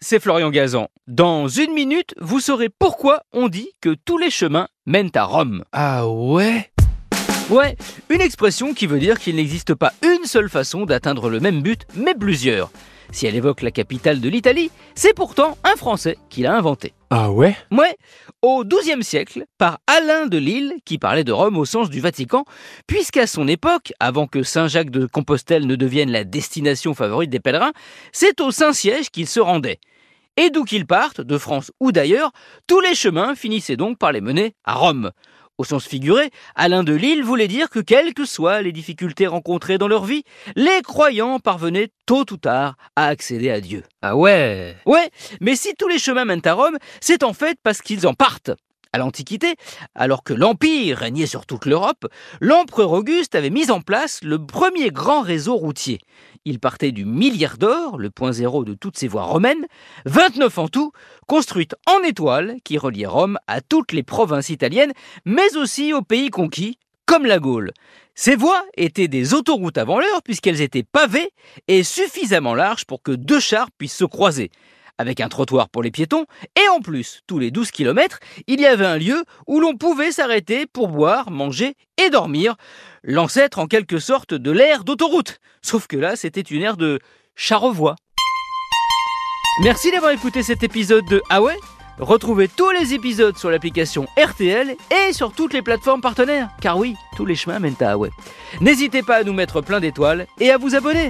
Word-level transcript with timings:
c'est 0.00 0.20
Florian 0.20 0.50
Gazan. 0.50 0.88
Dans 1.06 1.48
une 1.48 1.72
minute, 1.72 2.14
vous 2.20 2.40
saurez 2.40 2.68
pourquoi 2.68 3.22
on 3.32 3.48
dit 3.48 3.70
que 3.80 3.94
tous 4.04 4.18
les 4.18 4.30
chemins 4.30 4.68
mènent 4.86 5.10
à 5.14 5.24
Rome. 5.24 5.64
Ah 5.72 6.08
ouais? 6.08 6.70
Ouais, 7.50 7.76
une 8.10 8.20
expression 8.20 8.74
qui 8.74 8.86
veut 8.86 8.98
dire 8.98 9.18
qu'il 9.18 9.36
n'existe 9.36 9.74
pas 9.74 9.92
une 10.02 10.26
seule 10.26 10.50
façon 10.50 10.84
d'atteindre 10.84 11.30
le 11.30 11.40
même 11.40 11.62
but, 11.62 11.86
mais 11.94 12.14
plusieurs. 12.14 12.70
Si 13.10 13.26
elle 13.26 13.34
évoque 13.34 13.62
la 13.62 13.70
capitale 13.70 14.20
de 14.20 14.28
l'Italie, 14.28 14.70
c'est 14.94 15.14
pourtant 15.14 15.56
un 15.64 15.76
Français 15.76 16.18
qui 16.28 16.42
l'a 16.42 16.56
inventée. 16.56 16.92
Ah 17.10 17.30
ouais? 17.30 17.56
Ouais, 17.70 17.96
au 18.42 18.64
XIIe 18.64 19.02
siècle, 19.02 19.44
par 19.56 19.78
Alain 19.86 20.26
de 20.26 20.36
Lille, 20.36 20.74
qui 20.84 20.98
parlait 20.98 21.24
de 21.24 21.32
Rome 21.32 21.56
au 21.56 21.64
sens 21.64 21.88
du 21.88 22.00
Vatican, 22.00 22.44
puisqu'à 22.86 23.26
son 23.26 23.48
époque, 23.48 23.92
avant 23.98 24.26
que 24.26 24.42
Saint-Jacques 24.42 24.90
de 24.90 25.06
Compostelle 25.06 25.66
ne 25.66 25.74
devienne 25.74 26.10
la 26.10 26.24
destination 26.24 26.94
favorite 26.94 27.30
des 27.30 27.40
pèlerins, 27.40 27.72
c'est 28.12 28.40
au 28.40 28.50
Saint-Siège 28.50 29.10
qu'il 29.10 29.26
se 29.26 29.40
rendait. 29.40 29.80
Et 30.36 30.50
d'où 30.50 30.64
qu'ils 30.64 30.86
partent, 30.86 31.20
de 31.20 31.38
France 31.38 31.72
ou 31.80 31.90
d'ailleurs, 31.90 32.30
tous 32.66 32.80
les 32.80 32.94
chemins 32.94 33.34
finissaient 33.34 33.76
donc 33.76 33.98
par 33.98 34.12
les 34.12 34.20
mener 34.20 34.54
à 34.64 34.74
Rome. 34.74 35.10
Au 35.58 35.64
sens 35.64 35.88
figuré, 35.88 36.30
Alain 36.54 36.84
de 36.84 36.94
Lille 36.94 37.24
voulait 37.24 37.48
dire 37.48 37.68
que 37.68 37.80
quelles 37.80 38.14
que 38.14 38.24
soient 38.24 38.62
les 38.62 38.70
difficultés 38.70 39.26
rencontrées 39.26 39.76
dans 39.76 39.88
leur 39.88 40.04
vie, 40.04 40.22
les 40.54 40.82
croyants 40.82 41.40
parvenaient 41.40 41.88
tôt 42.06 42.24
ou 42.30 42.36
tard 42.36 42.76
à 42.94 43.06
accéder 43.06 43.50
à 43.50 43.60
Dieu. 43.60 43.82
Ah 44.00 44.14
ouais 44.14 44.76
Ouais, 44.86 45.10
mais 45.40 45.56
si 45.56 45.74
tous 45.74 45.88
les 45.88 45.98
chemins 45.98 46.24
mènent 46.24 46.42
à 46.44 46.52
Rome, 46.52 46.78
c'est 47.00 47.24
en 47.24 47.32
fait 47.32 47.58
parce 47.60 47.82
qu'ils 47.82 48.06
en 48.06 48.14
partent. 48.14 48.52
À 48.92 48.98
l'Antiquité, 48.98 49.56
alors 49.94 50.22
que 50.22 50.32
l'Empire 50.32 50.96
régnait 50.96 51.26
sur 51.26 51.44
toute 51.44 51.66
l'Europe, 51.66 52.06
l'empereur 52.40 52.92
Auguste 52.92 53.34
avait 53.34 53.50
mis 53.50 53.70
en 53.70 53.80
place 53.80 54.22
le 54.22 54.38
premier 54.38 54.90
grand 54.90 55.20
réseau 55.20 55.56
routier. 55.56 55.98
Il 56.48 56.60
partait 56.60 56.92
du 56.92 57.04
milliard 57.04 57.58
d'or, 57.58 57.98
le 57.98 58.08
point 58.08 58.32
zéro 58.32 58.64
de 58.64 58.72
toutes 58.72 58.96
ces 58.96 59.06
voies 59.06 59.24
romaines, 59.24 59.66
29 60.06 60.56
en 60.56 60.68
tout, 60.68 60.92
construites 61.26 61.74
en 61.86 62.02
étoile, 62.02 62.56
qui 62.64 62.78
reliaient 62.78 63.04
Rome 63.04 63.36
à 63.48 63.60
toutes 63.60 63.92
les 63.92 64.02
provinces 64.02 64.48
italiennes, 64.48 64.94
mais 65.26 65.58
aussi 65.58 65.92
aux 65.92 66.00
pays 66.00 66.30
conquis, 66.30 66.78
comme 67.04 67.26
la 67.26 67.38
Gaule. 67.38 67.72
Ces 68.14 68.34
voies 68.34 68.64
étaient 68.78 69.08
des 69.08 69.34
autoroutes 69.34 69.76
avant 69.76 69.98
l'heure, 69.98 70.22
puisqu'elles 70.22 70.62
étaient 70.62 70.84
pavées 70.90 71.32
et 71.68 71.82
suffisamment 71.82 72.54
larges 72.54 72.86
pour 72.86 73.02
que 73.02 73.12
deux 73.12 73.40
chars 73.40 73.70
puissent 73.76 73.98
se 73.98 74.06
croiser 74.06 74.50
avec 74.98 75.20
un 75.20 75.28
trottoir 75.28 75.68
pour 75.68 75.82
les 75.82 75.92
piétons, 75.92 76.26
et 76.56 76.68
en 76.70 76.80
plus, 76.80 77.20
tous 77.26 77.38
les 77.38 77.50
12 77.50 77.70
km, 77.70 78.18
il 78.46 78.60
y 78.60 78.66
avait 78.66 78.86
un 78.86 78.98
lieu 78.98 79.24
où 79.46 79.60
l'on 79.60 79.76
pouvait 79.76 80.12
s'arrêter 80.12 80.66
pour 80.66 80.88
boire, 80.88 81.30
manger 81.30 81.74
et 82.04 82.10
dormir, 82.10 82.56
l'ancêtre 83.08 83.58
en 83.58 83.66
quelque 83.66 83.98
sorte 83.98 84.34
de 84.34 84.50
l'ère 84.50 84.84
d'autoroute, 84.84 85.40
sauf 85.62 85.86
que 85.86 85.96
là 85.96 86.14
c'était 86.14 86.42
une 86.42 86.62
ère 86.62 86.76
de 86.76 87.00
charrevoie. 87.34 87.96
Merci 89.62 89.90
d'avoir 89.90 90.12
écouté 90.12 90.42
cet 90.42 90.62
épisode 90.62 91.06
de 91.06 91.22
Ah 91.30 91.40
Retrouvez 91.98 92.46
tous 92.46 92.70
les 92.70 92.94
épisodes 92.94 93.36
sur 93.36 93.50
l'application 93.50 94.06
RTL 94.16 94.76
et 94.92 95.12
sur 95.12 95.32
toutes 95.32 95.52
les 95.52 95.62
plateformes 95.62 96.00
partenaires, 96.00 96.48
car 96.60 96.78
oui, 96.78 96.94
tous 97.16 97.24
les 97.24 97.34
chemins 97.34 97.58
mènent 97.58 97.74
à 97.80 97.96
Ah. 97.96 98.10
N'hésitez 98.60 99.02
pas 99.02 99.16
à 99.16 99.24
nous 99.24 99.32
mettre 99.32 99.62
plein 99.62 99.80
d'étoiles 99.80 100.28
et 100.38 100.50
à 100.50 100.58
vous 100.58 100.76
abonner. 100.76 101.08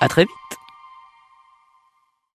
À 0.00 0.08
très 0.08 0.22
vite 0.22 0.41